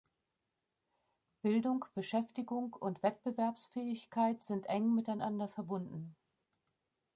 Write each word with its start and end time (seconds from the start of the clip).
Bildung, 1.43 1.85
Beschäftigung 1.93 2.73
und 2.73 3.03
Wettbewerbsfähigkeit 3.03 4.41
sind 4.41 4.65
eng 4.65 4.95
miteinander 4.95 5.47
verbunden. 5.47 6.15